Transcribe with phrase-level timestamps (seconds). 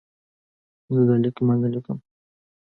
[0.93, 1.97] زه د لیک منځ لیکم.